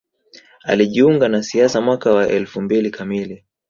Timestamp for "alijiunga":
0.63-1.27